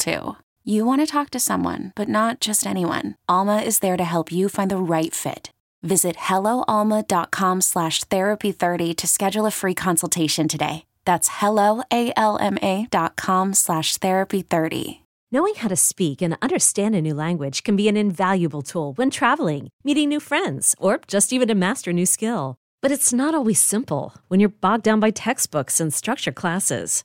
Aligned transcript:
too. 0.00 0.36
You 0.64 0.84
want 0.84 1.00
to 1.00 1.06
talk 1.06 1.30
to 1.30 1.38
someone, 1.38 1.92
but 1.94 2.08
not 2.08 2.40
just 2.40 2.66
anyone. 2.66 3.14
Alma 3.28 3.58
is 3.58 3.78
there 3.78 3.96
to 3.96 4.04
help 4.04 4.32
you 4.32 4.48
find 4.48 4.68
the 4.70 4.76
right 4.76 5.14
fit. 5.14 5.50
Visit 5.82 6.16
helloalma.com 6.16 7.60
slash 7.60 8.04
therapy30 8.04 8.96
to 8.96 9.06
schedule 9.06 9.44
a 9.46 9.50
free 9.50 9.74
consultation 9.74 10.48
today. 10.48 10.84
That's 11.04 11.28
helloalma.com 11.28 13.54
slash 13.54 13.98
therapy30. 13.98 15.00
Knowing 15.32 15.54
how 15.54 15.68
to 15.68 15.76
speak 15.76 16.20
and 16.20 16.36
understand 16.42 16.96
a 16.96 17.00
new 17.00 17.14
language 17.14 17.62
can 17.62 17.76
be 17.76 17.88
an 17.88 17.96
invaluable 17.96 18.62
tool 18.62 18.92
when 18.94 19.10
traveling, 19.10 19.68
meeting 19.84 20.08
new 20.08 20.18
friends, 20.20 20.74
or 20.78 21.00
just 21.06 21.32
even 21.32 21.46
to 21.48 21.54
master 21.54 21.90
a 21.90 21.94
new 21.94 22.06
skill. 22.06 22.56
But 22.82 22.90
it's 22.90 23.12
not 23.12 23.34
always 23.34 23.62
simple 23.62 24.14
when 24.28 24.40
you're 24.40 24.48
bogged 24.48 24.84
down 24.84 25.00
by 25.00 25.10
textbooks 25.10 25.80
and 25.80 25.94
structure 25.94 26.32
classes. 26.32 27.04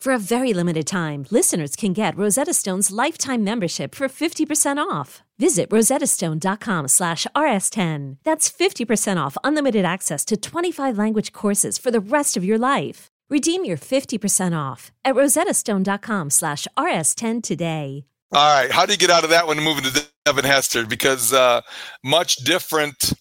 For 0.00 0.12
a 0.12 0.18
very 0.18 0.52
limited 0.52 0.86
time, 0.86 1.26
listeners 1.30 1.74
can 1.74 1.92
get 1.92 2.16
Rosetta 2.16 2.54
Stone's 2.54 2.90
lifetime 2.90 3.42
membership 3.42 3.94
for 3.94 4.08
50% 4.08 4.78
off. 4.78 5.22
Visit 5.38 5.68
rosettastone.com 5.70 6.88
slash 6.88 7.26
rs10. 7.34 8.18
That's 8.24 8.50
50% 8.50 9.16
off 9.16 9.36
unlimited 9.42 9.84
access 9.84 10.24
to 10.26 10.36
25 10.36 10.96
language 10.96 11.32
courses 11.32 11.76
for 11.78 11.90
the 11.90 12.00
rest 12.00 12.36
of 12.36 12.44
your 12.44 12.58
life. 12.58 13.08
Redeem 13.28 13.64
your 13.64 13.76
50% 13.76 14.56
off 14.56 14.92
at 15.04 15.14
rosettastone.com 15.14 16.30
slash 16.30 16.68
rs10 16.78 17.42
today. 17.42 18.04
All 18.32 18.62
right. 18.62 18.70
How 18.70 18.86
do 18.86 18.92
you 18.92 18.98
get 18.98 19.10
out 19.10 19.24
of 19.24 19.30
that 19.30 19.46
one 19.46 19.56
and 19.56 19.64
move 19.64 19.78
into 19.78 20.06
Devin 20.24 20.44
Hester? 20.44 20.86
Because 20.86 21.32
uh, 21.32 21.60
much 22.04 22.36
different 22.36 23.12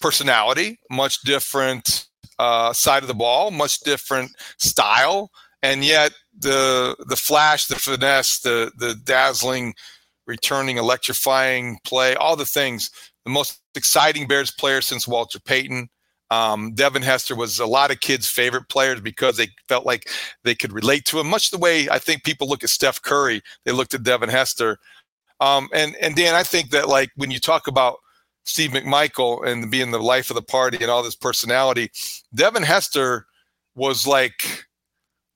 personality, 0.00 0.78
much 0.90 1.20
different 1.22 2.06
uh, 2.38 2.72
side 2.72 3.02
of 3.02 3.08
the 3.08 3.14
ball, 3.14 3.50
much 3.50 3.80
different 3.80 4.30
style, 4.58 5.30
and 5.62 5.84
yet 5.84 6.12
the 6.38 6.96
the 7.08 7.16
flash, 7.16 7.66
the 7.66 7.76
finesse, 7.76 8.40
the 8.40 8.72
the 8.76 8.94
dazzling, 9.04 9.74
returning, 10.26 10.78
electrifying 10.78 11.78
play, 11.84 12.14
all 12.14 12.36
the 12.36 12.46
things. 12.46 12.90
The 13.24 13.30
most 13.30 13.60
exciting 13.74 14.26
Bears 14.26 14.50
player 14.50 14.80
since 14.80 15.08
Walter 15.08 15.40
Payton. 15.40 15.88
Um, 16.30 16.74
Devin 16.74 17.02
Hester 17.02 17.34
was 17.34 17.58
a 17.58 17.66
lot 17.66 17.90
of 17.90 18.00
kids' 18.00 18.28
favorite 18.28 18.68
players 18.68 19.00
because 19.00 19.38
they 19.38 19.48
felt 19.66 19.86
like 19.86 20.10
they 20.44 20.54
could 20.54 20.72
relate 20.72 21.06
to 21.06 21.18
him, 21.18 21.26
much 21.26 21.50
the 21.50 21.58
way 21.58 21.88
I 21.88 21.98
think 21.98 22.22
people 22.22 22.48
look 22.48 22.62
at 22.62 22.68
Steph 22.68 23.00
Curry. 23.00 23.40
They 23.64 23.72
looked 23.72 23.94
at 23.94 24.02
Devin 24.02 24.28
Hester. 24.28 24.78
Um, 25.40 25.68
and 25.72 25.96
and 25.96 26.14
Dan, 26.14 26.34
I 26.34 26.42
think 26.42 26.70
that 26.70 26.88
like 26.88 27.10
when 27.16 27.30
you 27.30 27.40
talk 27.40 27.66
about 27.66 27.98
Steve 28.44 28.70
McMichael 28.70 29.46
and 29.46 29.70
being 29.70 29.90
the 29.90 29.98
life 29.98 30.30
of 30.30 30.36
the 30.36 30.42
party 30.42 30.78
and 30.80 30.90
all 30.90 31.02
this 31.02 31.16
personality, 31.16 31.90
Devin 32.34 32.62
Hester 32.62 33.26
was 33.74 34.06
like 34.06 34.67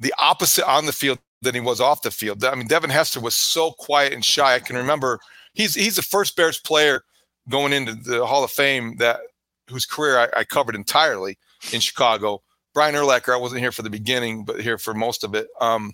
the 0.02 0.14
opposite 0.18 0.68
on 0.68 0.86
the 0.86 0.92
field 0.92 1.18
than 1.40 1.54
he 1.54 1.60
was 1.60 1.80
off 1.80 2.02
the 2.02 2.10
field. 2.10 2.44
I 2.44 2.54
mean, 2.54 2.66
Devin 2.66 2.90
Hester 2.90 3.20
was 3.20 3.34
so 3.34 3.72
quiet 3.72 4.12
and 4.12 4.24
shy. 4.24 4.54
I 4.54 4.58
can 4.58 4.76
remember 4.76 5.20
he's 5.54 5.74
he's 5.74 5.96
the 5.96 6.02
first 6.02 6.36
Bears 6.36 6.58
player 6.58 7.04
going 7.48 7.72
into 7.72 7.94
the 7.94 8.26
Hall 8.26 8.44
of 8.44 8.50
Fame 8.50 8.96
that 8.98 9.20
whose 9.68 9.86
career 9.86 10.18
I, 10.18 10.40
I 10.40 10.44
covered 10.44 10.74
entirely 10.74 11.38
in 11.72 11.80
Chicago. 11.80 12.42
Brian 12.74 12.94
Urlacher, 12.94 13.32
I 13.32 13.38
wasn't 13.38 13.60
here 13.60 13.72
for 13.72 13.82
the 13.82 13.90
beginning, 13.90 14.44
but 14.44 14.60
here 14.60 14.78
for 14.78 14.94
most 14.94 15.24
of 15.24 15.34
it. 15.34 15.48
Um, 15.60 15.92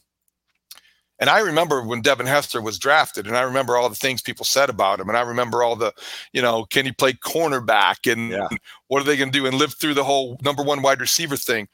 and 1.20 1.28
I 1.28 1.40
remember 1.40 1.82
when 1.82 2.00
Devin 2.00 2.26
Hester 2.26 2.62
was 2.62 2.78
drafted, 2.78 3.26
and 3.26 3.36
I 3.36 3.42
remember 3.42 3.76
all 3.76 3.88
the 3.88 3.96
things 3.96 4.22
people 4.22 4.44
said 4.44 4.70
about 4.70 5.00
him, 5.00 5.08
and 5.08 5.19
I 5.19 5.22
remember 5.22 5.64
all 5.64 5.75
the, 5.75 5.92
you 6.32 6.40
know, 6.40 6.64
can 6.66 6.84
he 6.84 6.92
play 6.92 7.14
cornerback, 7.14 8.10
and 8.10 8.30
yeah. 8.30 8.46
what 8.86 9.02
are 9.02 9.04
they 9.04 9.16
going 9.16 9.32
to 9.32 9.38
do, 9.38 9.44
and 9.44 9.58
live 9.58 9.75
through 9.75 9.94
the 9.94 10.04
whole 10.04 10.38
number 10.42 10.62
one 10.62 10.80
wide 10.80 11.00
receiver 11.00 11.36
thing, 11.36 11.66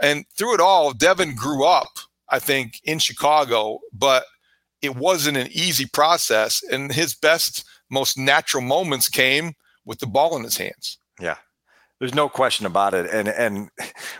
and 0.00 0.24
through 0.36 0.54
it 0.54 0.60
all, 0.60 0.92
Devin 0.92 1.34
grew 1.34 1.64
up, 1.64 1.98
I 2.28 2.38
think, 2.38 2.80
in 2.84 2.98
Chicago, 2.98 3.80
but 3.92 4.24
it 4.80 4.96
wasn't 4.96 5.36
an 5.36 5.48
easy 5.52 5.86
process, 5.86 6.62
and 6.62 6.92
his 6.92 7.14
best, 7.14 7.64
most 7.90 8.18
natural 8.18 8.62
moments 8.62 9.08
came 9.08 9.54
with 9.84 10.00
the 10.00 10.06
ball 10.06 10.36
in 10.36 10.42
his 10.42 10.56
hands. 10.56 10.98
Yeah, 11.20 11.36
there's 12.00 12.14
no 12.14 12.28
question 12.28 12.66
about 12.66 12.94
it. 12.94 13.08
And 13.10 13.28
and 13.28 13.70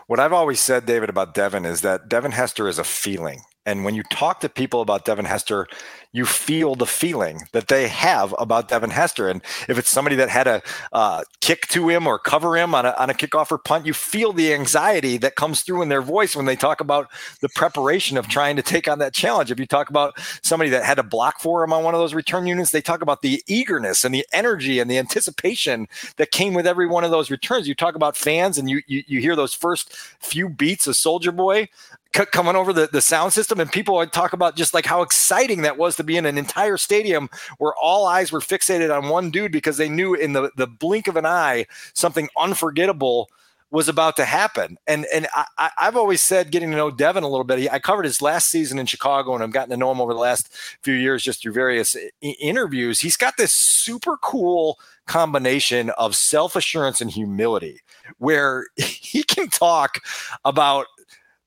what 0.06 0.20
I've 0.20 0.32
always 0.32 0.60
said, 0.60 0.86
David, 0.86 1.08
about 1.08 1.34
Devin 1.34 1.64
is 1.64 1.80
that 1.80 2.08
Devin 2.08 2.32
Hester 2.32 2.68
is 2.68 2.78
a 2.78 2.84
feeling. 2.84 3.42
And 3.64 3.84
when 3.84 3.94
you 3.94 4.02
talk 4.04 4.40
to 4.40 4.48
people 4.48 4.80
about 4.80 5.04
Devin 5.04 5.24
Hester, 5.24 5.68
you 6.12 6.26
feel 6.26 6.74
the 6.74 6.86
feeling 6.86 7.42
that 7.52 7.68
they 7.68 7.88
have 7.88 8.34
about 8.38 8.68
Devin 8.68 8.90
Hester. 8.90 9.28
And 9.28 9.42
if 9.68 9.78
it's 9.78 9.88
somebody 9.88 10.14
that 10.16 10.28
had 10.28 10.46
a 10.46 10.62
uh, 10.92 11.22
kick 11.40 11.66
to 11.68 11.88
him 11.88 12.06
or 12.06 12.18
cover 12.18 12.56
him 12.56 12.74
on 12.74 12.84
a, 12.84 12.94
on 12.98 13.08
a 13.08 13.14
kickoff 13.14 13.50
or 13.50 13.58
punt, 13.58 13.86
you 13.86 13.94
feel 13.94 14.32
the 14.32 14.52
anxiety 14.52 15.16
that 15.18 15.36
comes 15.36 15.62
through 15.62 15.80
in 15.80 15.88
their 15.88 16.02
voice 16.02 16.36
when 16.36 16.44
they 16.44 16.56
talk 16.56 16.80
about 16.80 17.10
the 17.40 17.48
preparation 17.48 18.18
of 18.18 18.28
trying 18.28 18.56
to 18.56 18.62
take 18.62 18.86
on 18.88 18.98
that 18.98 19.14
challenge. 19.14 19.50
If 19.50 19.58
you 19.58 19.66
talk 19.66 19.88
about 19.88 20.14
somebody 20.42 20.70
that 20.70 20.84
had 20.84 20.98
a 20.98 21.02
block 21.02 21.40
for 21.40 21.64
him 21.64 21.72
on 21.72 21.82
one 21.82 21.94
of 21.94 22.00
those 22.00 22.14
return 22.14 22.46
units, 22.46 22.70
they 22.70 22.82
talk 22.82 23.00
about 23.00 23.22
the 23.22 23.42
eagerness 23.46 24.04
and 24.04 24.14
the 24.14 24.26
energy 24.32 24.80
and 24.80 24.90
the 24.90 24.98
anticipation 24.98 25.88
that 26.16 26.30
came 26.30 26.52
with 26.52 26.66
every 26.66 26.86
one 26.86 27.04
of 27.04 27.10
those 27.10 27.30
returns. 27.30 27.66
You 27.66 27.74
talk 27.74 27.94
about 27.94 28.16
fans 28.16 28.58
and 28.58 28.68
you, 28.68 28.82
you, 28.86 29.02
you 29.06 29.20
hear 29.20 29.34
those 29.34 29.54
first 29.54 29.96
few 30.20 30.50
beats 30.50 30.86
of 30.86 30.94
Soldier 30.94 31.32
Boy 31.32 31.68
coming 32.12 32.56
over 32.56 32.72
the, 32.72 32.88
the 32.92 33.00
sound 33.00 33.32
system 33.32 33.58
and 33.58 33.72
people 33.72 33.94
would 33.94 34.12
talk 34.12 34.32
about 34.32 34.54
just 34.54 34.74
like 34.74 34.84
how 34.84 35.02
exciting 35.02 35.62
that 35.62 35.78
was 35.78 35.96
to 36.02 36.06
be 36.06 36.16
in 36.16 36.26
an 36.26 36.38
entire 36.38 36.76
stadium 36.76 37.28
where 37.58 37.74
all 37.80 38.06
eyes 38.06 38.32
were 38.32 38.40
fixated 38.40 38.94
on 38.96 39.08
one 39.08 39.30
dude 39.30 39.52
because 39.52 39.76
they 39.76 39.88
knew 39.88 40.14
in 40.14 40.32
the, 40.32 40.50
the 40.56 40.66
blink 40.66 41.08
of 41.08 41.16
an 41.16 41.26
eye 41.26 41.66
something 41.94 42.28
unforgettable 42.38 43.28
was 43.72 43.88
about 43.88 44.16
to 44.16 44.24
happen. 44.26 44.76
And 44.86 45.06
and 45.12 45.26
I, 45.34 45.70
have 45.78 45.96
always 45.96 46.22
said, 46.22 46.52
getting 46.52 46.70
to 46.70 46.76
know 46.76 46.90
Devin 46.90 47.24
a 47.24 47.28
little 47.28 47.42
bit, 47.42 47.72
I 47.72 47.78
covered 47.78 48.04
his 48.04 48.20
last 48.20 48.48
season 48.48 48.78
in 48.78 48.84
Chicago 48.84 49.34
and 49.34 49.42
I've 49.42 49.50
gotten 49.50 49.70
to 49.70 49.78
know 49.78 49.90
him 49.90 50.00
over 50.00 50.12
the 50.12 50.20
last 50.20 50.54
few 50.82 50.92
years 50.94 51.22
just 51.22 51.42
through 51.42 51.54
various 51.54 51.96
eh, 51.96 52.10
I- 52.22 52.36
interviews. 52.38 53.00
He's 53.00 53.16
got 53.16 53.38
this 53.38 53.52
super 53.52 54.18
cool 54.18 54.78
combination 55.06 55.88
of 55.90 56.14
self 56.14 56.54
assurance 56.54 57.00
and 57.00 57.10
humility 57.10 57.80
where 58.18 58.66
he 58.76 59.22
can 59.22 59.48
talk 59.48 60.00
about 60.44 60.86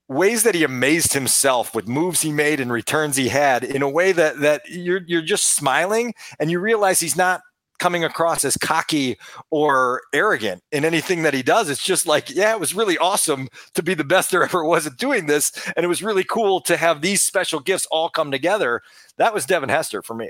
ways 0.08 0.44
that 0.44 0.56
he 0.56 0.64
amazed 0.64 1.14
himself 1.14 1.74
with 1.74 1.88
moves 1.88 2.22
he 2.22 2.32
made 2.32 2.60
and 2.60 2.72
returns 2.72 3.16
he 3.16 3.30
had 3.30 3.64
in 3.64 3.82
a 3.82 3.90
way 3.90 4.12
that 4.12 4.40
that 4.40 4.62
you're 4.70 5.02
you're 5.08 5.22
just 5.22 5.56
smiling 5.56 6.14
and 6.40 6.52
you 6.52 6.60
realize 6.60 7.00
he's 7.00 7.16
not 7.16 7.42
coming 7.80 8.06
across 8.06 8.46
as 8.46 8.56
cocky 8.56 9.18
or 9.50 10.02
arrogant 10.14 10.64
in 10.72 10.86
anything 10.86 11.24
that 11.24 11.34
he 11.34 11.44
does. 11.44 11.70
It's 11.70 11.84
just 11.84 12.08
like, 12.08 12.30
yeah, 12.30 12.54
it 12.54 12.60
was 12.60 12.74
really 12.74 12.98
awesome 12.98 13.50
to 13.74 13.84
be 13.84 13.94
the 13.94 14.06
best 14.06 14.32
there 14.32 14.44
ever 14.44 14.64
was 14.64 14.88
at 14.88 14.96
doing 14.96 15.26
this. 15.26 15.52
And 15.76 15.84
it 15.84 15.88
was 15.88 16.02
really 16.02 16.24
cool 16.24 16.62
to 16.62 16.78
have 16.78 17.02
these 17.02 17.22
special 17.22 17.60
gifts 17.60 17.86
all 17.92 18.08
come 18.10 18.32
together. 18.32 18.82
That 19.18 19.34
was 19.34 19.46
Devin 19.46 19.68
Hester 19.70 20.02
for 20.02 20.14
me. 20.14 20.30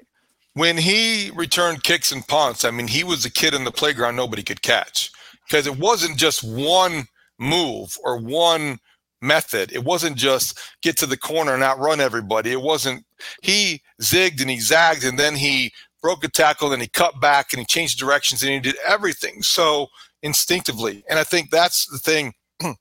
when 0.53 0.77
he 0.77 1.31
returned 1.35 1.83
kicks 1.83 2.11
and 2.11 2.27
punts, 2.27 2.65
I 2.65 2.71
mean, 2.71 2.87
he 2.87 3.03
was 3.03 3.25
a 3.25 3.31
kid 3.31 3.53
in 3.53 3.65
the 3.65 3.71
playground 3.71 4.15
nobody 4.15 4.41
could 4.41 4.61
catch 4.61 5.11
because 5.45 5.67
it 5.67 5.77
wasn't 5.77 6.17
just 6.17 6.43
one 6.43 7.05
move 7.37 7.97
or 8.03 8.17
one 8.17 8.79
method. 9.25 9.71
It 9.71 9.83
wasn't 9.83 10.17
just 10.17 10.59
get 10.81 10.97
to 10.97 11.05
the 11.05 11.17
corner 11.17 11.53
and 11.53 11.63
outrun 11.63 11.99
everybody. 11.99 12.51
It 12.51 12.61
wasn't, 12.61 13.05
he 13.41 13.81
zigged 14.01 14.41
and 14.41 14.49
he 14.49 14.59
zagged 14.59 15.03
and 15.03 15.17
then 15.17 15.35
he 15.35 15.71
broke 16.01 16.23
a 16.23 16.29
tackle 16.29 16.71
and 16.71 16.81
he 16.81 16.87
cut 16.87 17.19
back 17.19 17.51
and 17.51 17.59
he 17.59 17.65
changed 17.65 17.99
directions 17.99 18.43
and 18.43 18.51
he 18.51 18.59
did 18.59 18.77
everything 18.85 19.41
so 19.41 19.87
instinctively. 20.21 21.03
And 21.09 21.19
I 21.19 21.23
think 21.23 21.49
that's 21.49 21.87
the 21.89 21.97
thing 21.97 22.33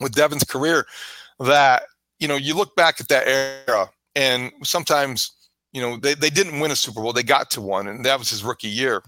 with 0.00 0.14
Devin's 0.14 0.44
career 0.44 0.86
that, 1.38 1.84
you 2.18 2.28
know, 2.28 2.36
you 2.36 2.54
look 2.54 2.76
back 2.76 3.00
at 3.00 3.08
that 3.08 3.26
era 3.26 3.90
and 4.14 4.52
sometimes 4.62 5.32
you 5.72 5.80
know, 5.80 5.96
they, 5.96 6.14
they 6.14 6.30
didn't 6.30 6.60
win 6.60 6.70
a 6.70 6.76
Super 6.76 7.00
Bowl. 7.00 7.12
They 7.12 7.22
got 7.22 7.50
to 7.52 7.60
one, 7.60 7.86
and 7.86 8.04
that 8.04 8.18
was 8.18 8.30
his 8.30 8.42
rookie 8.42 8.68
year. 8.68 9.02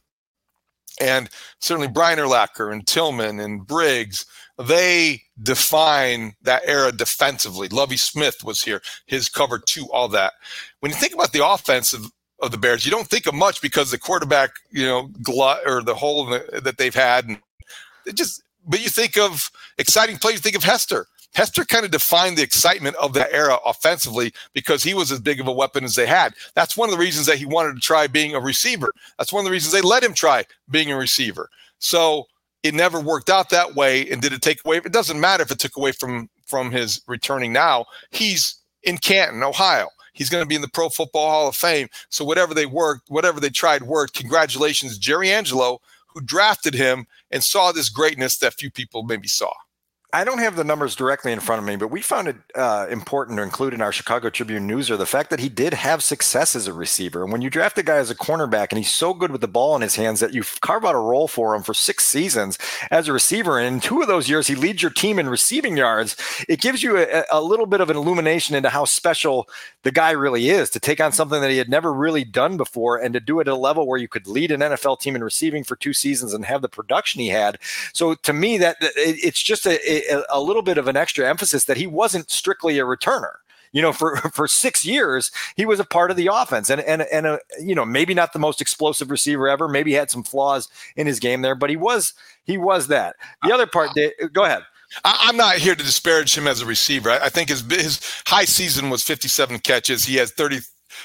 And 1.00 1.28
certainly 1.58 1.88
Brian 1.88 2.18
Urlacher 2.18 2.72
and 2.72 2.86
Tillman 2.86 3.40
and 3.40 3.66
Briggs, 3.66 4.26
they 4.58 5.22
define 5.42 6.34
that 6.42 6.62
era 6.66 6.92
defensively. 6.92 7.68
Lovie 7.68 7.96
Smith 7.96 8.44
was 8.44 8.62
here, 8.62 8.82
his 9.06 9.28
cover 9.28 9.58
two, 9.58 9.90
all 9.92 10.08
that. 10.08 10.34
When 10.80 10.90
you 10.92 10.98
think 10.98 11.14
about 11.14 11.32
the 11.32 11.46
offensive 11.46 12.10
of 12.40 12.50
the 12.50 12.58
Bears, 12.58 12.84
you 12.84 12.90
don't 12.90 13.08
think 13.08 13.26
of 13.26 13.34
much 13.34 13.62
because 13.62 13.90
the 13.90 13.98
quarterback, 13.98 14.50
you 14.70 14.84
know, 14.86 15.08
glut 15.22 15.60
or 15.66 15.82
the 15.82 15.94
hole 15.94 16.26
that 16.26 16.76
they've 16.78 16.94
had, 16.94 17.26
and 17.26 17.38
it 18.06 18.16
just. 18.16 18.42
But 18.64 18.80
you 18.80 18.90
think 18.90 19.18
of 19.18 19.50
exciting 19.76 20.18
plays. 20.18 20.34
You 20.34 20.40
think 20.40 20.54
of 20.54 20.62
Hester. 20.62 21.06
Hester 21.34 21.64
kind 21.64 21.84
of 21.84 21.90
defined 21.90 22.36
the 22.36 22.42
excitement 22.42 22.96
of 22.96 23.14
that 23.14 23.32
era 23.32 23.58
offensively 23.64 24.32
because 24.52 24.82
he 24.82 24.94
was 24.94 25.10
as 25.10 25.20
big 25.20 25.40
of 25.40 25.48
a 25.48 25.52
weapon 25.52 25.84
as 25.84 25.94
they 25.94 26.06
had. 26.06 26.34
That's 26.54 26.76
one 26.76 26.88
of 26.88 26.92
the 26.92 27.00
reasons 27.00 27.26
that 27.26 27.38
he 27.38 27.46
wanted 27.46 27.74
to 27.74 27.80
try 27.80 28.06
being 28.06 28.34
a 28.34 28.40
receiver. 28.40 28.92
That's 29.18 29.32
one 29.32 29.40
of 29.40 29.46
the 29.46 29.50
reasons 29.50 29.72
they 29.72 29.80
let 29.80 30.04
him 30.04 30.14
try 30.14 30.44
being 30.70 30.92
a 30.92 30.96
receiver. 30.96 31.48
So 31.78 32.26
it 32.62 32.74
never 32.74 33.00
worked 33.00 33.30
out 33.30 33.50
that 33.50 33.74
way. 33.74 34.08
And 34.10 34.20
did 34.20 34.32
it 34.32 34.42
take 34.42 34.64
away? 34.64 34.76
It 34.78 34.92
doesn't 34.92 35.20
matter 35.20 35.42
if 35.42 35.50
it 35.50 35.58
took 35.58 35.76
away 35.76 35.92
from 35.92 36.28
from 36.46 36.70
his 36.70 37.00
returning 37.06 37.52
now. 37.52 37.86
He's 38.10 38.56
in 38.82 38.98
Canton, 38.98 39.42
Ohio. 39.42 39.88
He's 40.12 40.28
going 40.28 40.42
to 40.42 40.48
be 40.48 40.54
in 40.54 40.60
the 40.60 40.68
Pro 40.68 40.90
Football 40.90 41.30
Hall 41.30 41.48
of 41.48 41.56
Fame. 41.56 41.88
So 42.10 42.24
whatever 42.24 42.52
they 42.52 42.66
worked, 42.66 43.08
whatever 43.08 43.40
they 43.40 43.48
tried 43.48 43.84
worked. 43.84 44.14
Congratulations, 44.14 44.98
Jerry 44.98 45.30
Angelo, 45.30 45.80
who 46.08 46.20
drafted 46.20 46.74
him 46.74 47.06
and 47.30 47.42
saw 47.42 47.72
this 47.72 47.88
greatness 47.88 48.36
that 48.38 48.54
few 48.54 48.70
people 48.70 49.02
maybe 49.02 49.28
saw. 49.28 49.52
I 50.14 50.24
don't 50.24 50.40
have 50.40 50.56
the 50.56 50.64
numbers 50.64 50.94
directly 50.94 51.32
in 51.32 51.40
front 51.40 51.60
of 51.60 51.66
me, 51.66 51.76
but 51.76 51.88
we 51.88 52.02
found 52.02 52.28
it 52.28 52.36
uh, 52.54 52.86
important 52.90 53.38
to 53.38 53.42
include 53.42 53.72
in 53.72 53.80
our 53.80 53.92
Chicago 53.92 54.28
Tribune 54.28 54.68
newser 54.68 54.98
the 54.98 55.06
fact 55.06 55.30
that 55.30 55.40
he 55.40 55.48
did 55.48 55.72
have 55.72 56.02
success 56.02 56.54
as 56.54 56.66
a 56.66 56.74
receiver. 56.74 57.22
And 57.22 57.32
when 57.32 57.40
you 57.40 57.48
draft 57.48 57.78
a 57.78 57.82
guy 57.82 57.96
as 57.96 58.10
a 58.10 58.14
cornerback 58.14 58.68
and 58.70 58.78
he's 58.78 58.92
so 58.92 59.14
good 59.14 59.30
with 59.30 59.40
the 59.40 59.48
ball 59.48 59.74
in 59.74 59.80
his 59.80 59.96
hands 59.96 60.20
that 60.20 60.34
you 60.34 60.42
carve 60.60 60.84
out 60.84 60.94
a 60.94 60.98
role 60.98 61.28
for 61.28 61.54
him 61.54 61.62
for 61.62 61.72
six 61.72 62.06
seasons 62.06 62.58
as 62.90 63.08
a 63.08 63.12
receiver, 63.14 63.58
and 63.58 63.66
in 63.66 63.80
two 63.80 64.02
of 64.02 64.06
those 64.06 64.28
years 64.28 64.48
he 64.48 64.54
leads 64.54 64.82
your 64.82 64.90
team 64.90 65.18
in 65.18 65.30
receiving 65.30 65.78
yards, 65.78 66.14
it 66.46 66.60
gives 66.60 66.82
you 66.82 66.98
a, 66.98 67.24
a 67.30 67.40
little 67.40 67.64
bit 67.64 67.80
of 67.80 67.88
an 67.88 67.96
illumination 67.96 68.54
into 68.54 68.68
how 68.68 68.84
special 68.84 69.48
the 69.82 69.90
guy 69.90 70.10
really 70.10 70.50
is 70.50 70.68
to 70.68 70.78
take 70.78 71.00
on 71.00 71.12
something 71.12 71.40
that 71.40 71.50
he 71.50 71.56
had 71.56 71.70
never 71.70 71.90
really 71.90 72.22
done 72.22 72.58
before 72.58 72.98
and 72.98 73.14
to 73.14 73.20
do 73.20 73.40
it 73.40 73.48
at 73.48 73.54
a 73.54 73.56
level 73.56 73.86
where 73.86 73.98
you 73.98 74.08
could 74.08 74.26
lead 74.26 74.50
an 74.50 74.60
NFL 74.60 75.00
team 75.00 75.16
in 75.16 75.24
receiving 75.24 75.64
for 75.64 75.74
two 75.74 75.94
seasons 75.94 76.34
and 76.34 76.44
have 76.44 76.60
the 76.60 76.68
production 76.68 77.22
he 77.22 77.28
had. 77.28 77.58
So 77.94 78.14
to 78.14 78.34
me, 78.34 78.58
that 78.58 78.76
it's 78.80 79.42
just 79.42 79.66
a 79.66 80.01
a, 80.30 80.40
little 80.40 80.62
bit 80.62 80.78
of 80.78 80.88
an 80.88 80.96
extra 80.96 81.28
emphasis 81.28 81.64
that 81.64 81.76
he 81.76 81.86
wasn't 81.86 82.30
strictly 82.30 82.78
a 82.78 82.84
returner 82.84 83.36
you 83.72 83.80
know, 83.80 83.92
for 83.92 84.16
for 84.34 84.46
six 84.46 84.84
years, 84.84 85.30
he 85.56 85.66
was 85.66 85.80
a 85.80 85.84
part 85.84 86.10
of 86.10 86.16
the 86.16 86.28
offense, 86.32 86.70
and 86.70 86.80
and 86.82 87.02
and 87.02 87.26
a, 87.26 87.40
you 87.60 87.74
know, 87.74 87.84
maybe 87.84 88.14
not 88.14 88.32
the 88.32 88.38
most 88.38 88.60
explosive 88.60 89.10
receiver 89.10 89.48
ever. 89.48 89.68
Maybe 89.68 89.90
he 89.90 89.96
had 89.96 90.10
some 90.10 90.22
flaws 90.22 90.68
in 90.96 91.06
his 91.06 91.18
game 91.18 91.42
there, 91.42 91.54
but 91.54 91.70
he 91.70 91.76
was 91.76 92.12
he 92.44 92.58
was 92.58 92.88
that. 92.88 93.16
The 93.42 93.52
other 93.52 93.66
part, 93.66 93.90
go 94.32 94.44
ahead. 94.44 94.62
I'm 95.04 95.38
not 95.38 95.56
here 95.56 95.74
to 95.74 95.82
disparage 95.82 96.36
him 96.36 96.46
as 96.46 96.60
a 96.60 96.66
receiver. 96.66 97.10
I 97.10 97.30
think 97.30 97.48
his 97.48 97.62
his 97.62 98.00
high 98.26 98.44
season 98.44 98.90
was 98.90 99.02
57 99.02 99.58
catches. 99.60 100.04
He 100.04 100.16
has 100.16 100.30
30 100.32 100.60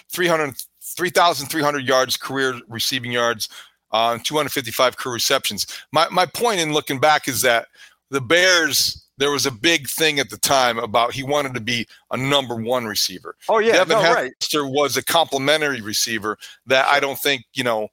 300 0.09 0.55
3,300 0.81 1.85
yards 1.85 2.17
career 2.17 2.59
receiving 2.67 3.11
yards, 3.11 3.49
uh, 3.91 4.17
255 4.23 4.97
career 4.97 5.13
receptions. 5.13 5.67
My 5.93 6.07
my 6.09 6.25
point 6.25 6.59
in 6.59 6.73
looking 6.73 6.99
back 6.99 7.27
is 7.29 7.41
that 7.43 7.67
the 8.09 8.21
Bears 8.21 9.03
there 9.19 9.31
was 9.31 9.47
a 9.47 9.51
big 9.51 9.89
thing 9.89 10.19
at 10.19 10.29
the 10.29 10.37
time 10.37 10.77
about 10.77 11.11
he 11.11 11.23
wanted 11.23 11.53
to 11.55 11.59
be 11.59 11.87
a 12.11 12.17
number 12.17 12.55
one 12.55 12.85
receiver. 12.85 13.35
Oh 13.49 13.57
yeah, 13.57 13.73
Devin 13.73 13.97
no, 13.97 14.03
Hester 14.03 14.63
right. 14.63 14.71
was 14.71 14.95
a 14.95 15.03
complimentary 15.03 15.81
receiver 15.81 16.37
that 16.67 16.87
I 16.87 16.99
don't 16.99 17.17
think 17.17 17.43
you 17.53 17.63
know 17.63 17.89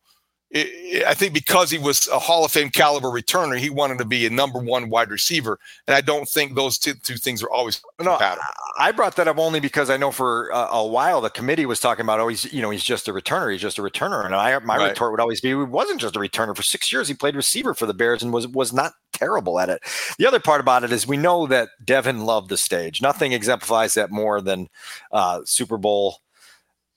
I 0.54 1.14
think 1.14 1.34
because 1.34 1.68
he 1.68 1.78
was 1.78 2.06
a 2.08 2.18
Hall 2.18 2.44
of 2.44 2.52
Fame 2.52 2.70
caliber 2.70 3.08
returner, 3.08 3.58
he 3.58 3.70
wanted 3.70 3.98
to 3.98 4.04
be 4.04 4.24
a 4.24 4.30
number 4.30 4.60
one 4.60 4.88
wide 4.88 5.10
receiver, 5.10 5.58
and 5.88 5.96
I 5.96 6.00
don't 6.00 6.28
think 6.28 6.54
those 6.54 6.78
two, 6.78 6.94
two 6.94 7.16
things 7.16 7.42
are 7.42 7.50
always 7.50 7.82
no, 7.98 8.12
compatible. 8.12 8.44
I 8.78 8.92
brought 8.92 9.16
that 9.16 9.26
up 9.26 9.36
only 9.38 9.58
because 9.58 9.90
I 9.90 9.96
know 9.96 10.12
for 10.12 10.50
a, 10.50 10.68
a, 10.74 10.86
while 10.86 11.20
the 11.20 11.30
committee 11.30 11.66
was 11.66 11.80
talking 11.80 12.04
about, 12.04 12.20
oh, 12.20 12.28
he's 12.28 12.52
you 12.52 12.62
know 12.62 12.70
he's 12.70 12.84
just 12.84 13.08
a 13.08 13.12
returner, 13.12 13.50
he's 13.50 13.62
just 13.62 13.78
a 13.78 13.82
returner, 13.82 14.24
and 14.24 14.32
I 14.32 14.56
my 14.60 14.76
right. 14.76 14.90
retort 14.90 15.10
would 15.10 15.18
always 15.18 15.40
be, 15.40 15.48
he 15.48 15.54
wasn't 15.54 16.00
just 16.00 16.14
a 16.14 16.20
returner. 16.20 16.54
For 16.54 16.62
six 16.62 16.92
years, 16.92 17.08
he 17.08 17.14
played 17.14 17.34
receiver 17.34 17.74
for 17.74 17.86
the 17.86 17.94
Bears 17.94 18.22
and 18.22 18.32
was 18.32 18.46
was 18.46 18.72
not 18.72 18.92
terrible 19.24 19.58
at 19.58 19.68
it. 19.68 19.80
The 20.18 20.26
other 20.26 20.40
part 20.40 20.60
about 20.60 20.84
it 20.84 20.92
is 20.92 21.06
we 21.06 21.16
know 21.16 21.46
that 21.46 21.70
Devin 21.84 22.24
loved 22.24 22.50
the 22.50 22.56
stage. 22.56 23.00
Nothing 23.00 23.32
exemplifies 23.32 23.94
that 23.94 24.10
more 24.10 24.40
than 24.40 24.68
uh, 25.12 25.40
Super 25.44 25.78
Bowl. 25.78 26.18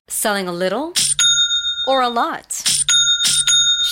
Selling 0.09 0.47
a 0.47 0.53
little 0.53 0.93
or 1.87 2.01
a 2.01 2.09
lot. 2.09 2.76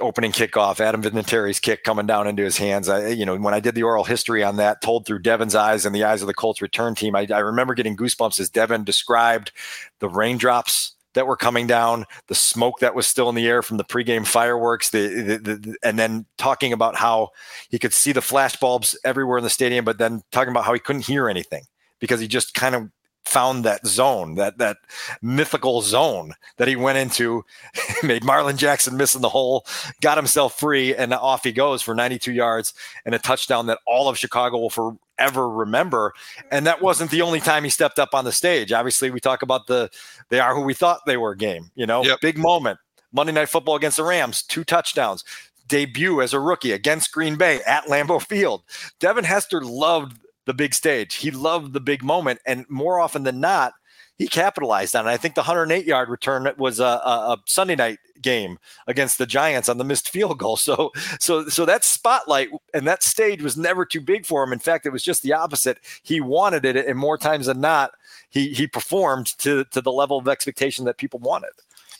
opening 0.00 0.32
kickoff, 0.32 0.80
Adam 0.80 1.02
Vinatieri's 1.02 1.60
kick 1.60 1.84
coming 1.84 2.06
down 2.06 2.26
into 2.26 2.42
his 2.42 2.56
hands. 2.56 2.88
I, 2.88 3.08
you 3.08 3.24
know, 3.26 3.36
when 3.36 3.54
I 3.54 3.60
did 3.60 3.74
the 3.74 3.82
oral 3.82 4.04
history 4.04 4.42
on 4.42 4.56
that, 4.56 4.82
told 4.82 5.06
through 5.06 5.20
Devin's 5.20 5.54
eyes 5.54 5.86
and 5.86 5.94
the 5.94 6.04
eyes 6.04 6.22
of 6.22 6.26
the 6.26 6.34
Colts 6.34 6.62
return 6.62 6.94
team, 6.94 7.16
I, 7.16 7.26
I 7.32 7.40
remember 7.40 7.74
getting 7.74 7.96
goosebumps 7.96 8.40
as 8.40 8.50
Devin 8.50 8.84
described 8.84 9.52
the 10.00 10.08
raindrops 10.08 10.94
that 11.14 11.26
were 11.26 11.36
coming 11.36 11.66
down, 11.66 12.04
the 12.26 12.34
smoke 12.34 12.80
that 12.80 12.94
was 12.94 13.06
still 13.06 13.28
in 13.28 13.34
the 13.34 13.46
air 13.46 13.62
from 13.62 13.76
the 13.76 13.84
pregame 13.84 14.26
fireworks, 14.26 14.90
the, 14.90 15.06
the, 15.08 15.38
the, 15.38 15.76
and 15.82 15.98
then 15.98 16.26
talking 16.38 16.72
about 16.72 16.96
how 16.96 17.30
he 17.70 17.78
could 17.78 17.92
see 17.92 18.12
the 18.12 18.20
flash 18.20 18.56
bulbs 18.56 18.98
everywhere 19.04 19.38
in 19.38 19.44
the 19.44 19.50
stadium, 19.50 19.84
but 19.84 19.98
then 19.98 20.22
talking 20.32 20.50
about 20.50 20.64
how 20.64 20.72
he 20.72 20.80
couldn't 20.80 21.06
hear 21.06 21.28
anything 21.28 21.62
because 22.00 22.20
he 22.20 22.28
just 22.28 22.54
kind 22.54 22.74
of 22.74 22.90
found 23.24 23.64
that 23.64 23.86
zone, 23.86 24.34
that 24.34 24.58
that 24.58 24.78
mythical 25.22 25.80
zone 25.82 26.34
that 26.56 26.68
he 26.68 26.76
went 26.76 26.98
into, 26.98 27.44
made 28.02 28.24
Marlin 28.24 28.56
Jackson 28.56 28.96
miss 28.96 29.14
in 29.14 29.22
the 29.22 29.28
hole, 29.28 29.66
got 30.00 30.18
himself 30.18 30.58
free, 30.58 30.94
and 30.94 31.12
off 31.14 31.44
he 31.44 31.52
goes 31.52 31.82
for 31.82 31.94
92 31.94 32.32
yards 32.32 32.74
and 33.04 33.14
a 33.14 33.18
touchdown 33.18 33.66
that 33.66 33.78
all 33.86 34.08
of 34.08 34.18
Chicago 34.18 34.58
will 34.58 34.70
forever 34.70 35.48
remember. 35.48 36.12
And 36.50 36.66
that 36.66 36.82
wasn't 36.82 37.10
the 37.10 37.22
only 37.22 37.40
time 37.40 37.64
he 37.64 37.70
stepped 37.70 37.98
up 37.98 38.14
on 38.14 38.24
the 38.24 38.32
stage. 38.32 38.72
Obviously, 38.72 39.10
we 39.10 39.20
talk 39.20 39.42
about 39.42 39.66
the 39.66 39.90
they 40.28 40.40
are 40.40 40.54
who 40.54 40.62
we 40.62 40.74
thought 40.74 41.06
they 41.06 41.16
were 41.16 41.34
game, 41.34 41.70
you 41.74 41.86
know, 41.86 42.04
yep. 42.04 42.20
big 42.20 42.38
moment. 42.38 42.78
Monday 43.12 43.32
Night 43.32 43.48
Football 43.48 43.76
against 43.76 43.96
the 43.96 44.02
Rams, 44.02 44.42
two 44.42 44.64
touchdowns. 44.64 45.24
Debut 45.66 46.20
as 46.20 46.34
a 46.34 46.40
rookie 46.40 46.72
against 46.72 47.12
Green 47.12 47.36
Bay 47.36 47.60
at 47.66 47.84
Lambeau 47.86 48.20
Field. 48.20 48.62
Devin 49.00 49.24
Hester 49.24 49.62
loved 49.62 50.18
the 50.46 50.54
big 50.54 50.74
stage. 50.74 51.16
He 51.16 51.30
loved 51.30 51.72
the 51.72 51.80
big 51.80 52.02
moment. 52.02 52.40
And 52.46 52.66
more 52.68 53.00
often 53.00 53.22
than 53.22 53.40
not, 53.40 53.74
he 54.16 54.28
capitalized 54.28 54.94
on 54.94 55.06
it. 55.06 55.10
I 55.10 55.16
think 55.16 55.34
the 55.34 55.40
108 55.40 55.86
yard 55.86 56.08
return 56.08 56.48
was 56.56 56.78
a, 56.78 56.84
a, 56.84 57.38
Sunday 57.46 57.74
night 57.74 57.98
game 58.20 58.58
against 58.86 59.18
the 59.18 59.26
Giants 59.26 59.68
on 59.68 59.78
the 59.78 59.84
missed 59.84 60.08
field 60.08 60.38
goal. 60.38 60.56
So, 60.64 60.92
so, 61.20 61.48
so 61.48 61.66
that 61.66 61.84
spotlight 61.84 62.48
and 62.72 62.86
that 62.86 63.02
stage 63.02 63.42
was 63.42 63.56
never 63.56 63.84
too 63.84 64.00
big 64.00 64.24
for 64.24 64.42
him. 64.42 64.52
In 64.52 64.58
fact, 64.60 64.86
it 64.86 64.90
was 64.90 65.02
just 65.02 65.22
the 65.22 65.32
opposite. 65.32 65.78
He 66.02 66.20
wanted 66.20 66.64
it, 66.64 66.76
and 66.76 66.98
more 66.98 67.18
times 67.18 67.46
than 67.46 67.60
not, 67.60 67.90
he 68.30 68.54
he 68.54 68.66
performed 68.66 69.26
to 69.38 69.64
to 69.64 69.80
the 69.82 69.92
level 69.92 70.16
of 70.16 70.26
expectation 70.26 70.84
that 70.86 70.96
people 70.96 71.18
wanted. 71.20 71.50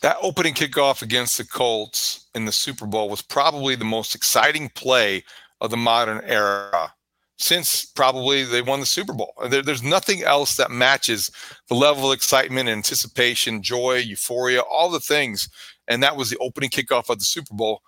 That 0.01 0.17
opening 0.21 0.55
kickoff 0.55 1.01
against 1.01 1.37
the 1.37 1.45
Colts 1.45 2.25
in 2.33 2.45
the 2.45 2.51
Super 2.51 2.87
Bowl 2.87 3.07
was 3.07 3.21
probably 3.21 3.75
the 3.75 3.85
most 3.85 4.15
exciting 4.15 4.69
play 4.69 5.23
of 5.61 5.69
the 5.69 5.77
modern 5.77 6.21
era 6.25 6.94
since 7.37 7.85
probably 7.85 8.43
they 8.43 8.61
won 8.61 8.79
the 8.79 8.85
Super 8.85 9.13
Bowl. 9.13 9.33
There, 9.49 9.61
there's 9.61 9.83
nothing 9.83 10.23
else 10.23 10.55
that 10.57 10.71
matches 10.71 11.31
the 11.67 11.75
level 11.75 12.11
of 12.11 12.15
excitement, 12.15 12.69
anticipation, 12.69 13.61
joy, 13.61 13.97
euphoria, 13.97 14.61
all 14.61 14.89
the 14.89 14.99
things. 14.99 15.49
And 15.87 16.01
that 16.01 16.15
was 16.15 16.29
the 16.29 16.37
opening 16.37 16.69
kickoff 16.69 17.09
of 17.09 17.19
the 17.19 17.25
Super 17.25 17.53
Bowl. 17.53 17.81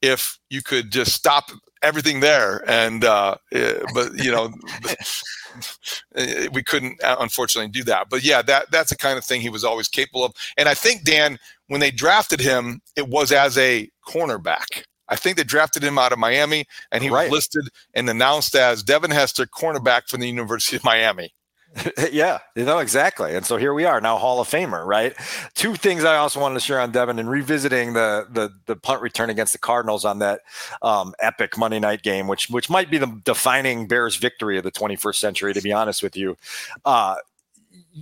If 0.00 0.38
you 0.48 0.62
could 0.62 0.90
just 0.90 1.12
stop 1.12 1.50
everything 1.82 2.20
there, 2.20 2.62
and 2.68 3.04
uh, 3.04 3.36
eh, 3.52 3.80
but 3.94 4.12
you 4.14 4.30
know, 4.30 4.52
we 6.52 6.62
couldn't 6.62 7.02
uh, 7.02 7.16
unfortunately 7.18 7.70
do 7.70 7.84
that. 7.84 8.08
But 8.08 8.22
yeah, 8.22 8.42
that 8.42 8.70
that's 8.70 8.90
the 8.90 8.96
kind 8.96 9.18
of 9.18 9.24
thing 9.24 9.40
he 9.40 9.48
was 9.48 9.64
always 9.64 9.88
capable 9.88 10.24
of. 10.24 10.32
And 10.56 10.68
I 10.68 10.74
think 10.74 11.02
Dan, 11.04 11.38
when 11.66 11.80
they 11.80 11.90
drafted 11.90 12.40
him, 12.40 12.80
it 12.96 13.08
was 13.08 13.32
as 13.32 13.58
a 13.58 13.90
cornerback. 14.06 14.84
I 15.08 15.16
think 15.16 15.36
they 15.36 15.44
drafted 15.44 15.82
him 15.82 15.98
out 15.98 16.12
of 16.12 16.18
Miami, 16.18 16.66
and 16.92 17.02
he 17.02 17.10
right. 17.10 17.30
was 17.30 17.32
listed 17.32 17.68
and 17.94 18.08
announced 18.08 18.54
as 18.54 18.82
Devin 18.82 19.10
Hester, 19.10 19.46
cornerback 19.46 20.08
from 20.08 20.20
the 20.20 20.28
University 20.28 20.76
of 20.76 20.84
Miami. 20.84 21.32
yeah, 22.12 22.38
you 22.56 22.64
know 22.64 22.78
exactly. 22.78 23.34
And 23.34 23.44
so 23.44 23.56
here 23.56 23.74
we 23.74 23.84
are 23.84 24.00
now, 24.00 24.16
Hall 24.16 24.40
of 24.40 24.48
Famer, 24.48 24.84
right? 24.86 25.14
Two 25.54 25.74
things 25.74 26.02
I 26.04 26.16
also 26.16 26.40
wanted 26.40 26.54
to 26.54 26.60
share 26.60 26.80
on 26.80 26.92
Devin 26.92 27.18
and 27.18 27.28
revisiting 27.28 27.92
the 27.92 28.26
the, 28.30 28.50
the 28.66 28.76
punt 28.76 29.02
return 29.02 29.30
against 29.30 29.52
the 29.52 29.58
Cardinals 29.58 30.04
on 30.04 30.18
that 30.20 30.40
um, 30.82 31.14
epic 31.20 31.58
Monday 31.58 31.78
night 31.78 32.02
game, 32.02 32.26
which 32.26 32.48
which 32.48 32.70
might 32.70 32.90
be 32.90 32.98
the 32.98 33.20
defining 33.24 33.86
Bears 33.86 34.16
victory 34.16 34.56
of 34.56 34.64
the 34.64 34.72
21st 34.72 35.16
century, 35.16 35.54
to 35.54 35.60
be 35.60 35.72
honest 35.72 36.02
with 36.02 36.16
you. 36.16 36.36
Uh, 36.84 37.16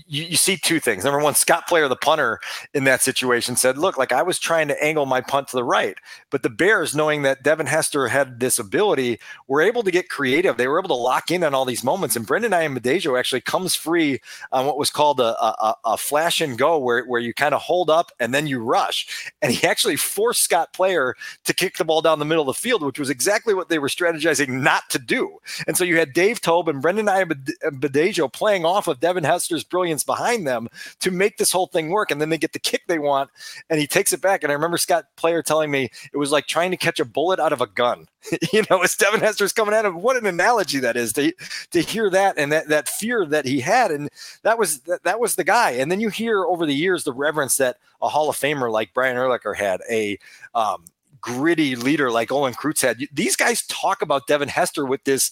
you, 0.06 0.24
you, 0.24 0.36
see 0.36 0.56
two 0.56 0.80
things. 0.80 1.04
Number 1.04 1.20
one, 1.20 1.34
Scott 1.34 1.66
Player, 1.66 1.88
the 1.88 1.96
punter 1.96 2.40
in 2.74 2.84
that 2.84 3.02
situation, 3.02 3.56
said, 3.56 3.78
Look, 3.78 3.98
like 3.98 4.12
I 4.12 4.22
was 4.22 4.38
trying 4.38 4.68
to 4.68 4.84
angle 4.84 5.06
my 5.06 5.20
punt 5.20 5.48
to 5.48 5.56
the 5.56 5.64
right. 5.64 5.96
But 6.30 6.42
the 6.42 6.50
Bears, 6.50 6.94
knowing 6.94 7.22
that 7.22 7.42
Devin 7.42 7.66
Hester 7.66 8.08
had 8.08 8.40
this 8.40 8.58
ability, 8.58 9.18
were 9.48 9.62
able 9.62 9.82
to 9.82 9.90
get 9.90 10.08
creative. 10.08 10.56
They 10.56 10.68
were 10.68 10.78
able 10.78 10.88
to 10.88 10.94
lock 10.94 11.30
in 11.30 11.44
on 11.44 11.54
all 11.54 11.64
these 11.64 11.84
moments. 11.84 12.16
And 12.16 12.26
Brandon 12.26 12.52
Ayanbadejo 12.52 13.18
actually 13.18 13.40
comes 13.40 13.74
free 13.74 14.20
on 14.52 14.66
what 14.66 14.78
was 14.78 14.90
called 14.90 15.20
a, 15.20 15.40
a, 15.42 15.76
a 15.84 15.96
flash 15.96 16.40
and 16.40 16.58
go, 16.58 16.78
where, 16.78 17.04
where 17.04 17.20
you 17.20 17.32
kind 17.32 17.54
of 17.54 17.62
hold 17.62 17.90
up 17.90 18.10
and 18.20 18.34
then 18.34 18.46
you 18.46 18.62
rush. 18.62 19.30
And 19.42 19.52
he 19.52 19.66
actually 19.66 19.96
forced 19.96 20.42
Scott 20.42 20.72
Player 20.72 21.14
to 21.44 21.54
kick 21.54 21.76
the 21.76 21.84
ball 21.84 22.02
down 22.02 22.18
the 22.18 22.24
middle 22.24 22.48
of 22.48 22.56
the 22.56 22.60
field, 22.60 22.82
which 22.82 22.98
was 22.98 23.10
exactly 23.10 23.54
what 23.54 23.68
they 23.68 23.78
were 23.78 23.88
strategizing 23.88 24.48
not 24.48 24.88
to 24.90 24.98
do. 24.98 25.38
And 25.66 25.76
so 25.76 25.84
you 25.84 25.98
had 25.98 26.12
Dave 26.12 26.40
Toub 26.40 26.68
and 26.68 26.82
Brendon 26.82 27.06
Ayanbadejo 27.06 28.32
playing 28.32 28.64
off 28.64 28.88
of 28.88 29.00
Devin 29.00 29.24
Hester's 29.24 29.64
brilliant 29.64 29.85
behind 30.04 30.46
them 30.46 30.68
to 31.00 31.10
make 31.10 31.36
this 31.36 31.52
whole 31.52 31.66
thing 31.66 31.90
work. 31.90 32.10
And 32.10 32.20
then 32.20 32.28
they 32.28 32.38
get 32.38 32.52
the 32.52 32.58
kick 32.58 32.82
they 32.86 32.98
want, 32.98 33.30
and 33.70 33.80
he 33.80 33.86
takes 33.86 34.12
it 34.12 34.20
back. 34.20 34.42
And 34.42 34.50
I 34.50 34.54
remember 34.54 34.78
Scott 34.78 35.06
Player 35.16 35.42
telling 35.42 35.70
me 35.70 35.90
it 36.12 36.16
was 36.16 36.32
like 36.32 36.46
trying 36.46 36.70
to 36.70 36.76
catch 36.76 37.00
a 37.00 37.04
bullet 37.04 37.40
out 37.40 37.52
of 37.52 37.60
a 37.60 37.66
gun. 37.66 38.08
you 38.52 38.64
know, 38.70 38.82
as 38.82 38.96
Devin 38.96 39.20
Hester's 39.20 39.52
coming 39.52 39.74
at 39.74 39.84
him. 39.84 40.02
What 40.02 40.16
an 40.16 40.26
analogy 40.26 40.78
that 40.80 40.96
is 40.96 41.12
to 41.14 41.32
to 41.70 41.80
hear 41.80 42.10
that 42.10 42.38
and 42.38 42.50
that 42.52 42.68
that 42.68 42.88
fear 42.88 43.24
that 43.26 43.44
he 43.44 43.60
had, 43.60 43.90
and 43.90 44.10
that 44.42 44.58
was 44.58 44.80
that, 44.80 45.04
that 45.04 45.20
was 45.20 45.36
the 45.36 45.44
guy. 45.44 45.72
And 45.72 45.90
then 45.90 46.00
you 46.00 46.08
hear 46.08 46.44
over 46.44 46.66
the 46.66 46.74
years 46.74 47.04
the 47.04 47.12
reverence 47.12 47.56
that 47.56 47.76
a 48.02 48.08
Hall 48.08 48.28
of 48.28 48.36
Famer 48.36 48.70
like 48.70 48.94
Brian 48.94 49.16
Urlacher 49.16 49.56
had, 49.56 49.80
a 49.90 50.18
um, 50.54 50.84
gritty 51.20 51.76
leader 51.76 52.10
like 52.10 52.30
Olin 52.30 52.54
Kreutz 52.54 52.82
had. 52.82 53.00
These 53.12 53.36
guys 53.36 53.66
talk 53.66 54.02
about 54.02 54.26
Devin 54.26 54.48
Hester 54.48 54.84
with 54.84 55.04
this 55.04 55.30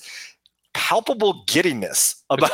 palpable 0.75 1.45
giddiness 1.47 2.23
about, 2.31 2.51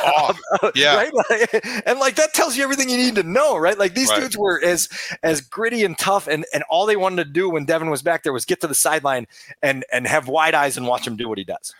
about 0.61 0.75
yeah. 0.75 0.95
right? 0.95 1.13
like, 1.29 1.65
and 1.85 1.99
like 1.99 2.15
that 2.15 2.33
tells 2.33 2.55
you 2.55 2.63
everything 2.63 2.89
you 2.89 2.97
need 2.97 3.15
to 3.15 3.23
know 3.23 3.57
right? 3.57 3.77
Like 3.77 3.93
these 3.93 4.09
right. 4.09 4.21
dudes 4.21 4.37
were 4.37 4.63
as 4.63 4.87
as 5.23 5.41
gritty 5.41 5.83
and 5.83 5.97
tough 5.97 6.27
and 6.27 6.45
and 6.53 6.63
all 6.69 6.85
they 6.85 6.95
wanted 6.95 7.23
to 7.25 7.29
do 7.29 7.49
when 7.49 7.65
devin 7.65 7.89
was 7.89 8.01
back 8.01 8.23
there 8.23 8.33
was 8.33 8.45
get 8.45 8.61
to 8.61 8.67
the 8.67 8.75
sideline 8.75 9.27
and 9.61 9.83
and 9.91 10.07
have 10.07 10.27
wide 10.27 10.53
eyes 10.53 10.77
and 10.77 10.87
watch 10.87 11.05
him 11.05 11.15
do 11.15 11.27
what 11.27 11.37
he 11.37 11.43
does. 11.43 11.73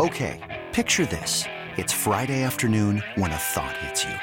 Okay 0.00 0.40
picture 0.72 1.06
this. 1.06 1.44
It's 1.76 1.92
friday 1.92 2.42
afternoon 2.42 3.02
when 3.16 3.32
a 3.32 3.38
thought 3.38 3.76
hits 3.78 4.04
you. 4.04 4.14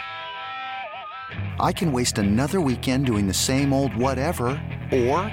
I 1.59 1.71
can 1.71 1.91
waste 1.91 2.17
another 2.19 2.61
weekend 2.61 3.05
doing 3.05 3.27
the 3.27 3.33
same 3.33 3.73
old 3.73 3.95
whatever 3.95 4.61
or 4.91 5.31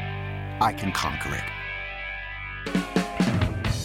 i 0.61 0.73
can 0.73 0.93
conquer 0.93 1.35
it 1.35 1.60